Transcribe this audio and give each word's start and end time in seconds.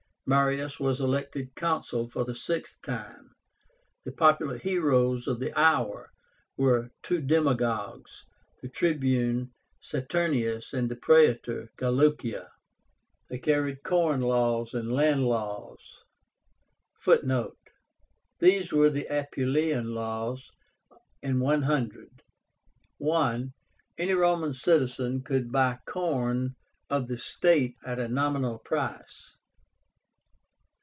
Marius 0.27 0.79
was 0.79 1.01
elected 1.01 1.55
Consul 1.55 2.07
for 2.07 2.23
the 2.23 2.35
sixth 2.35 2.79
time. 2.83 3.31
The 4.05 4.11
popular 4.13 4.59
heroes 4.59 5.27
of 5.27 5.39
the 5.41 5.51
hour 5.59 6.11
were 6.55 6.91
two 7.03 7.19
demagogues, 7.19 8.23
the 8.61 8.69
Tribune 8.69 9.51
SATURNÍNUS 9.83 10.71
and 10.71 10.89
the 10.89 10.95
Praetor 10.95 11.73
GLAUCIA. 11.75 12.49
They 13.27 13.39
carried 13.39 13.83
corn 13.83 14.21
laws 14.21 14.73
and 14.73 14.93
land 14.93 15.25
laws,(Footnote: 15.25 17.57
These 18.39 18.71
were 18.71 18.89
the 18.89 19.09
APPULEIAN 19.09 19.93
LAWS 19.93 20.49
(100): 21.21 22.23
I. 23.05 23.43
Any 23.97 24.13
Roman 24.13 24.53
citizen 24.53 25.23
could 25.23 25.51
buy 25.51 25.79
corn 25.85 26.55
of 26.89 27.09
the 27.09 27.17
state 27.17 27.75
at 27.85 27.99
a 27.99 28.07
nominal 28.07 28.59
price. 28.59 29.35